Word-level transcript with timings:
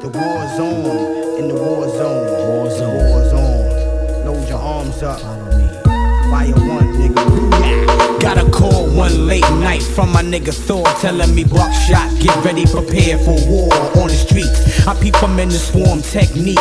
The 0.00 0.08
war's 0.08 0.58
on, 0.58 1.38
in 1.38 1.48
the 1.48 1.54
war 1.54 1.86
zone. 1.88 2.26
War 2.48 2.64
The 2.64 2.78
zone. 2.78 3.10
war's 3.10 3.32
on. 3.34 4.24
Load 4.24 4.48
your 4.48 4.58
arms 4.58 5.02
up. 5.02 5.20
Follow 5.20 5.58
me. 5.58 5.68
Fire 6.30 6.54
one, 6.66 6.88
nigga. 6.96 8.20
Got 8.20 8.38
a 8.38 8.50
call 8.50 8.88
one 8.90 9.26
late 9.26 9.48
night 9.60 9.82
from 9.82 10.10
my 10.12 10.22
nigga 10.22 10.54
Thor 10.54 10.84
telling 11.00 11.34
me 11.34 11.44
Buckshot, 11.44 12.18
get 12.20 12.34
ready, 12.44 12.64
prepare 12.66 13.18
for 13.18 13.36
war 13.48 13.72
on 14.00 14.08
the 14.08 14.14
streets. 14.16 14.86
I 14.86 14.94
peep 14.94 15.22
'em 15.22 15.38
in 15.38 15.48
the 15.50 15.58
swarm 15.58 16.00
technique. 16.02 16.58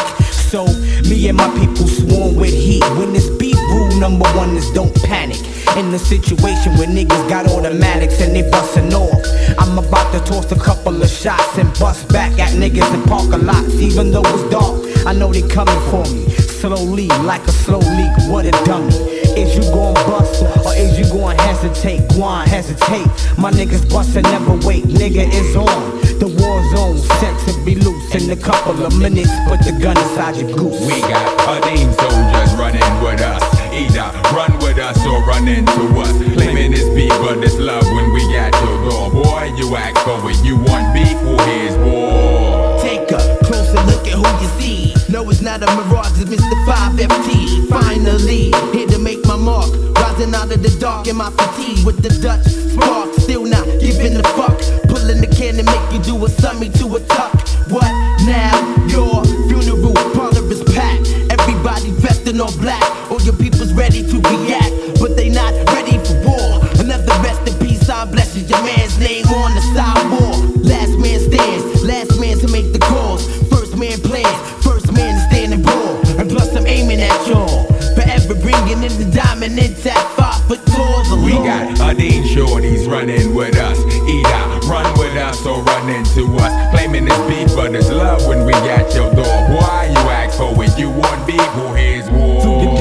So 0.50 0.66
me 1.08 1.30
and 1.30 1.38
my 1.38 1.48
people 1.60 1.86
swarm 1.86 2.36
with 2.36 2.50
heat. 2.50 2.84
When 2.98 3.14
this 3.14 3.30
beat 3.38 3.56
rule 3.70 3.96
number 4.00 4.28
one 4.30 4.58
is 4.58 4.68
don't 4.72 4.92
panic. 5.04 5.38
In 5.78 5.92
the 5.92 6.00
situation 6.00 6.74
where 6.74 6.88
niggas 6.88 7.30
got 7.30 7.46
automatics 7.46 8.20
and 8.20 8.36
they 8.36 8.42
bustin' 8.50 8.92
off. 8.92 9.14
I'm 9.60 9.78
about 9.78 10.12
to 10.12 10.20
toss 10.22 10.52
a 10.52 10.56
couple 10.56 11.04
of 11.04 11.08
shots 11.08 11.60
and 11.60 11.72
bust 11.78 12.10
back 12.10 12.32
at 12.40 12.50
niggas 12.54 12.92
in 12.96 13.04
parking 13.04 13.46
lots. 13.46 13.76
Even 13.76 14.10
though 14.10 14.24
it's 14.26 14.50
dark, 14.50 14.82
I 15.06 15.14
know 15.14 15.32
they 15.32 15.48
coming 15.48 15.80
for 15.92 16.04
me. 16.12 16.28
Slowly, 16.32 17.10
like 17.30 17.48
a 17.48 17.52
slow 17.52 17.78
leak, 17.78 18.12
what 18.28 18.48
a 18.48 18.52
dummy. 18.66 18.96
Is 19.38 19.56
you 19.56 19.62
gon' 19.72 19.94
bust 19.94 20.42
or 20.66 20.74
is 20.74 20.98
you 20.98 21.06
gon' 21.14 21.38
hesitate? 21.38 22.10
Go 22.10 22.24
on, 22.24 22.48
hesitate. 22.48 23.06
My 23.38 23.52
niggas 23.52 23.88
bustin' 23.88 24.24
never 24.24 24.56
wait. 24.66 24.86
Nigga 24.86 25.32
is 25.32 25.56
on. 25.56 26.00
The 26.20 26.28
war 26.28 26.59
in 28.32 28.38
a 28.38 28.42
couple 28.42 28.86
of 28.86 28.98
minutes. 28.98 29.32
Put 29.48 29.60
the 29.62 29.72
gun 29.72 29.98
inside 29.98 30.36
your 30.38 30.56
goose. 30.56 30.80
We 30.86 31.02
got 31.02 31.26
Odin 31.50 31.92
soldiers 31.98 32.54
running 32.62 32.94
with 33.02 33.22
us. 33.22 33.42
Either 33.74 34.10
run 34.36 34.54
with 34.60 34.78
us 34.78 34.98
or 35.06 35.24
run 35.26 35.48
into 35.48 35.82
us. 35.98 36.12
Claiming 36.34 36.74
it's 36.74 36.90
beef, 36.94 37.10
but 37.22 37.44
it's 37.44 37.56
love 37.56 37.86
when 37.86 38.14
we 38.14 38.22
at 38.38 38.54
your 38.62 38.90
door. 38.90 39.24
Boy, 39.24 39.52
you 39.58 39.76
act 39.76 39.98
for 40.00 40.20
it. 40.30 40.38
You 40.44 40.58
want 40.58 40.94
beef, 40.94 41.18
well, 41.24 41.40
here's 41.48 41.76
war. 41.78 42.80
Take 42.82 43.10
a 43.12 43.20
closer 43.44 43.82
look 43.90 44.06
at 44.06 44.14
who 44.14 44.28
you 44.44 44.50
see. 44.62 44.94
No, 45.12 45.28
it's 45.30 45.42
not 45.42 45.64
a 45.64 45.68
mirage, 45.76 46.22
it's 46.22 46.30
Mr. 46.30 46.56
5FT. 46.66 47.68
Finally, 47.70 48.52
here 48.78 48.88
to 48.88 49.00
make 49.00 49.26
my 49.26 49.38
mark. 49.38 49.74
Rising 49.96 50.36
out 50.36 50.52
of 50.52 50.62
the 50.62 50.76
dark 50.80 51.08
in 51.08 51.16
my 51.16 51.32
fatigue 51.32 51.84
with 51.86 52.02
the 52.04 52.10
Dutch 52.22 52.46
spark. 52.46 53.14
Still 53.16 53.46
not 53.46 53.66
giving 53.82 54.16
a 54.16 54.24
fuck. 54.38 54.60
Pulling 54.88 55.20
the 55.20 55.28
can 55.36 55.58
and 55.58 55.66
make 55.66 55.92
you 55.92 56.00
do 56.04 56.26
a 56.26 56.30
summy 56.30 56.70
to 56.78 56.96
a 56.96 57.00
tuck. 57.08 57.39
To 64.10 64.18
react, 64.34 65.00
but 65.00 65.16
they 65.16 65.30
not 65.30 65.54
ready 65.74 65.98
for 66.02 66.18
war. 66.26 66.62
Another 66.80 67.14
rest 67.22 67.46
in 67.48 67.54
peace, 67.66 67.90
I 67.90 68.06
bless 68.06 68.36
you. 68.36 68.44
Your 68.44 68.62
man's 68.64 68.98
name 69.00 69.26
on 69.28 69.54
the 69.54 69.62
sidewalk. 69.74 70.40
Last 70.66 70.98
man 70.98 71.20
stands, 71.20 71.84
last 71.84 72.20
man 72.20 72.38
to 72.40 72.48
make 72.50 72.74
the 72.74 72.80
calls. 72.80 73.26
First 73.50 73.78
man 73.78 74.00
plans, 74.02 74.38
first 74.64 74.92
man 74.94 75.14
to 75.14 75.22
stand 75.30 75.54
and 75.54 75.64
ball. 75.64 76.02
And 76.20 76.30
plus, 76.30 76.56
I'm 76.56 76.66
aiming 76.66 77.02
at 77.02 77.28
y'all. 77.28 77.66
Forever 77.96 78.36
bringing 78.36 78.84
in 78.84 78.94
the 78.98 79.10
diamond 79.14 79.60
intact, 79.60 80.06
five 80.18 80.42
foot 80.48 80.66
tall. 80.68 81.24
We 81.24 81.34
got 81.34 81.80
Odin 81.82 82.24
shorties 82.24 82.90
running 82.90 83.36
with 83.36 83.58
us. 83.58 83.78
Either 84.10 84.68
run 84.68 84.88
with 84.98 85.16
us 85.18 85.46
or 85.46 85.62
run 85.62 85.90
into 85.90 86.26
us. 86.38 86.52
Claiming 86.72 87.06
it's 87.08 87.18
beef, 87.30 87.56
but 87.56 87.76
it's 87.76 87.90
love 87.90 88.26
when 88.28 88.46
we 88.46 88.54
at 88.54 88.94
your 88.96 89.14
door. 89.14 89.38
Why 89.54 89.90
you 89.92 90.04
ask 90.10 90.38
for 90.38 90.52
it? 90.64 90.78
You 90.78 90.90
want 90.90 91.28
beef, 91.28 91.38
well, 91.56 91.74
here's 91.74 92.10
war. 92.10 92.79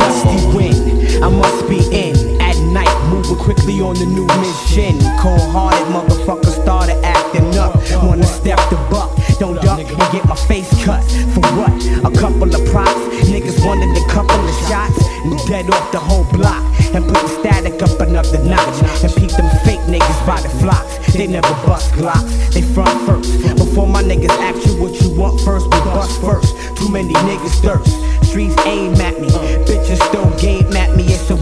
On 3.89 3.97
the 3.97 4.05
new 4.05 4.29
mission. 4.45 5.01
Cold 5.17 5.41
hearted 5.49 5.89
motherfuckers 5.89 6.61
started 6.61 7.01
acting 7.03 7.57
up. 7.57 7.73
Wanna 8.05 8.29
step 8.29 8.61
the 8.69 8.77
buck, 8.93 9.17
don't 9.39 9.57
duck 9.63 9.81
and 9.81 10.13
get 10.13 10.25
my 10.29 10.37
face 10.45 10.69
cut. 10.85 11.01
For 11.33 11.41
what? 11.57 11.73
A 12.05 12.13
couple 12.13 12.53
of 12.53 12.63
props. 12.69 13.01
Niggas 13.33 13.65
wanted 13.65 13.89
a 13.97 14.05
couple 14.13 14.37
of 14.37 14.57
shots 14.69 15.01
and 15.25 15.33
dead 15.49 15.71
off 15.71 15.91
the 15.91 15.99
whole 15.99 16.25
block. 16.37 16.63
And 16.93 17.05
put 17.05 17.17
the 17.17 17.29
static 17.41 17.81
up 17.83 17.99
another 18.01 18.45
notch. 18.45 18.77
And 19.03 19.13
peep 19.17 19.33
them 19.33 19.49
fake 19.65 19.81
niggas 19.89 20.21
by 20.27 20.41
the 20.43 20.53
flocks. 20.61 20.99
They 21.15 21.27
never 21.27 21.55
bust 21.65 21.93
glocks, 21.93 22.53
they 22.53 22.63
front 22.63 22.95
first. 23.09 23.33
Before 23.57 23.89
my 23.89 24.03
niggas 24.03 24.37
ask 24.45 24.67
you 24.67 24.77
what 24.81 25.01
you 25.01 25.11
want 25.17 25.41
first, 25.41 25.65
we 25.65 25.81
bust 25.97 26.21
first. 26.21 26.53
Too 26.77 26.91
many 26.91 27.15
niggas 27.15 27.57
thirst. 27.65 27.97
Streets 28.29 28.55
aim 28.67 28.95
at 29.01 29.19
me, 29.19 29.29
bitches 29.65 30.03
throw 30.13 30.29
game 30.37 30.71
at 30.77 30.95
me. 30.95 31.05
It's 31.05 31.31
a 31.31 31.37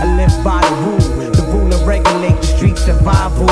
I 0.00 0.06
live 0.16 0.44
by 0.44 0.60
the 0.60 0.74
rule, 0.86 1.30
the 1.30 1.42
rule 1.52 1.72
and 1.72 1.86
regulate 1.86 2.36
the 2.40 2.46
street 2.46 2.78
survival. 2.78 3.46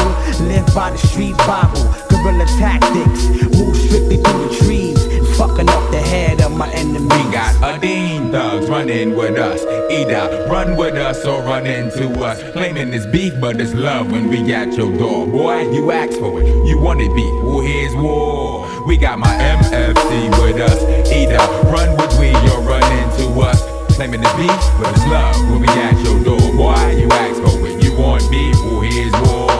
Live 0.47 0.67
by 0.75 0.91
the 0.91 0.99
street 0.99 1.37
Bible, 1.39 1.85
guerrilla 2.09 2.47
tactics. 2.59 3.23
Move 3.57 3.77
strictly 3.77 4.17
through 4.17 4.49
the 4.49 4.57
trees, 4.65 4.99
fucking 5.37 5.69
up 5.69 5.91
the 5.91 6.01
head 6.01 6.41
of 6.41 6.57
my 6.57 6.71
enemy. 6.73 7.05
We 7.05 7.33
got 7.33 7.55
Odin 7.63 8.33
thugs 8.33 8.69
running 8.69 9.17
with 9.17 9.39
us. 9.39 9.63
Either 9.91 10.47
run 10.49 10.77
with 10.77 10.95
us 10.95 11.25
or 11.25 11.43
run 11.43 11.67
into 11.67 12.09
us. 12.21 12.43
Claiming 12.53 12.93
it's 12.93 13.07
beef, 13.07 13.35
but 13.41 13.61
it's 13.61 13.75
love 13.75 14.11
when 14.11 14.29
we 14.29 14.53
at 14.53 14.73
your 14.75 14.97
door. 14.97 15.27
Boy, 15.27 15.71
you 15.71 15.91
asked 15.91 16.19
for 16.19 16.41
it. 16.43 16.47
You 16.67 16.79
wanted 16.79 17.15
beef. 17.15 17.33
Well, 17.43 17.61
here's 17.61 17.95
war. 17.95 18.67
We 18.87 18.97
got 18.97 19.19
my 19.19 19.29
MFC 19.29 20.31
with 20.43 20.61
us. 20.61 20.81
Either 21.13 21.37
run 21.71 21.97
with 21.97 22.08
Claiming 23.99 24.21
it's 24.23 24.33
beef, 24.35 24.49
but 24.79 24.95
it's 24.95 25.05
love 25.09 25.51
when 25.51 25.61
we 25.61 25.67
at 25.67 25.99
your 26.05 26.23
door. 26.23 26.39
Boy, 26.39 26.97
you 26.97 27.09
asked 27.09 27.43
for 27.43 27.67
it. 27.67 27.83
You 27.83 27.99
want 27.99 28.31
beef. 28.31 28.55
Well, 28.63 28.83
here's 28.83 29.11
war. 29.13 29.51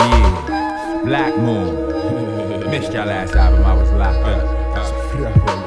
Yeah. 0.00 1.02
Black 1.04 1.36
Moon. 1.36 2.68
Missed 2.72 2.92
y'all 2.92 3.06
last 3.06 3.36
album. 3.36 3.64
I 3.64 3.74
was 3.74 3.88
locked 3.92 4.18
up. 4.26 5.57